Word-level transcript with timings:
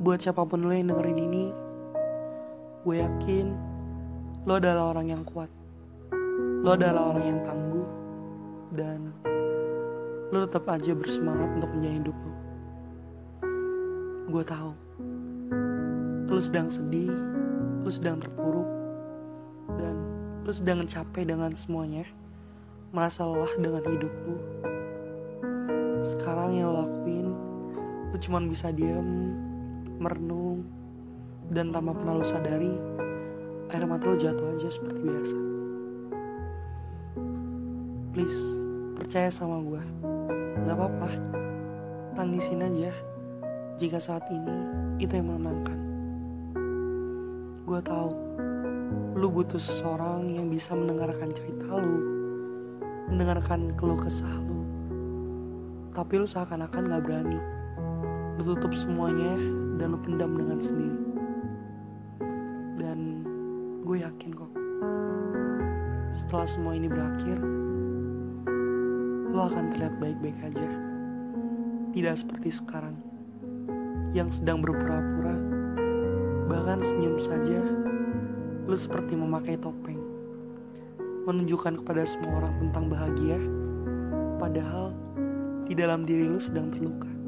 buat 0.00 0.16
siapa 0.16 0.48
pun 0.48 0.64
lo 0.64 0.72
yang 0.72 0.88
dengerin 0.88 1.20
ini, 1.20 1.44
gue 2.88 2.96
yakin 2.96 3.52
lo 4.48 4.56
adalah 4.56 4.96
orang 4.96 5.12
yang 5.12 5.22
kuat. 5.28 5.52
Lo 6.64 6.72
adalah 6.72 7.12
orang 7.12 7.24
yang 7.28 7.40
tangguh 7.44 7.88
dan 8.72 9.12
lo 10.32 10.48
tetap 10.48 10.64
aja 10.72 10.96
bersemangat 10.96 11.52
untuk 11.60 11.68
menjalani 11.76 12.00
hidup 12.00 12.16
lo. 12.16 12.34
Gue 14.32 14.44
tahu 14.48 14.72
lo 16.32 16.40
sedang 16.40 16.72
sedih, 16.72 17.12
lo 17.84 17.90
sedang 17.92 18.16
terpuruk, 18.16 18.68
dan 19.76 20.00
lo 20.40 20.52
sedang 20.56 20.80
capek 20.88 21.28
dengan 21.28 21.52
semuanya, 21.52 22.08
merasa 22.96 23.28
lelah 23.28 23.52
dengan 23.60 23.84
hidup 23.84 24.14
lo. 24.24 24.38
Sekarang 26.00 26.56
yang 26.56 26.72
lo 26.72 26.88
lakuin, 26.88 27.49
lo 28.20 28.28
cuma 28.28 28.44
bisa 28.44 28.68
diam, 28.68 29.32
merenung, 29.96 30.68
dan 31.48 31.72
tanpa 31.72 31.96
pernah 31.96 32.20
lo 32.20 32.24
sadari, 32.28 32.76
air 33.72 33.84
mata 33.88 34.12
lo 34.12 34.20
jatuh 34.20 34.44
aja 34.52 34.68
seperti 34.68 35.00
biasa. 35.00 35.38
Please, 38.12 38.60
percaya 38.92 39.32
sama 39.32 39.64
gue. 39.64 39.80
Gak 40.68 40.76
apa-apa, 40.76 41.08
tangisin 42.12 42.60
aja 42.60 42.92
jika 43.80 43.96
saat 43.96 44.28
ini 44.28 44.68
itu 45.00 45.16
yang 45.16 45.32
menenangkan. 45.32 45.80
Gue 47.64 47.80
tahu, 47.80 48.12
lu 49.16 49.32
butuh 49.32 49.56
seseorang 49.56 50.28
yang 50.28 50.52
bisa 50.52 50.76
mendengarkan 50.76 51.32
cerita 51.32 51.72
lu, 51.72 52.04
mendengarkan 53.08 53.72
keluh 53.80 53.96
kesah 53.96 54.44
lu. 54.44 54.60
Tapi 55.96 56.20
lu 56.20 56.28
seakan-akan 56.28 56.84
gak 56.84 57.04
berani. 57.08 57.59
Lu 58.40 58.56
tutup 58.56 58.72
semuanya 58.72 59.36
dan 59.76 59.92
lu 59.92 60.00
pendam 60.00 60.32
dengan 60.32 60.56
sendiri. 60.56 60.96
Dan 62.72 63.20
gue 63.84 64.00
yakin 64.00 64.32
kok, 64.32 64.48
setelah 66.08 66.48
semua 66.48 66.72
ini 66.72 66.88
berakhir, 66.88 67.36
lo 69.36 69.44
akan 69.44 69.76
terlihat 69.76 70.00
baik-baik 70.00 70.40
aja. 70.40 70.72
Tidak 71.92 72.16
seperti 72.16 72.48
sekarang, 72.48 72.96
yang 74.16 74.32
sedang 74.32 74.64
berpura-pura, 74.64 75.36
bahkan 76.48 76.80
senyum 76.80 77.20
saja, 77.20 77.60
lo 78.64 78.72
seperti 78.72 79.20
memakai 79.20 79.60
topeng, 79.60 80.00
menunjukkan 81.28 81.84
kepada 81.84 82.08
semua 82.08 82.40
orang 82.40 82.56
tentang 82.56 82.88
bahagia, 82.88 83.36
padahal 84.40 84.96
di 85.68 85.76
dalam 85.76 86.08
diri 86.08 86.24
lo 86.24 86.40
sedang 86.40 86.72
terluka, 86.72 87.19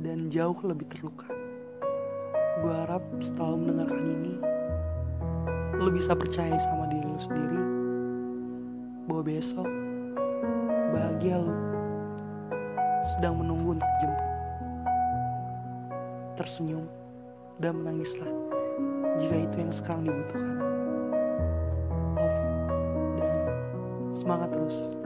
dan 0.00 0.28
jauh 0.28 0.56
lebih 0.64 0.88
terluka. 0.92 1.28
Gue 2.60 2.72
harap 2.72 3.04
setelah 3.20 3.56
mendengarkan 3.56 4.04
ini, 4.04 4.34
lo 5.76 5.88
bisa 5.92 6.16
percaya 6.16 6.56
sama 6.56 6.88
diri 6.88 7.04
lo 7.04 7.20
sendiri, 7.20 7.62
bahwa 9.08 9.22
besok 9.24 9.68
bahagia 10.92 11.36
lo 11.36 11.56
sedang 13.04 13.40
menunggu 13.40 13.76
untuk 13.76 13.88
dijemput. 14.00 14.28
Tersenyum 16.36 16.84
dan 17.60 17.72
menangislah 17.80 18.32
jika 19.16 19.36
itu 19.48 19.56
yang 19.60 19.72
sekarang 19.72 20.04
dibutuhkan. 20.04 20.56
Love 22.16 22.36
you 22.40 22.52
dan 23.20 23.40
semangat 24.12 24.48
terus. 24.52 25.05